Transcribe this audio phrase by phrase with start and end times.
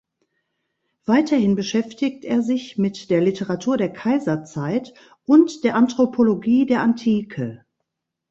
[1.05, 7.63] Weiterhin beschäftigt er sich mit der Literatur der Kaiserzeit und der Anthropologie der Antike.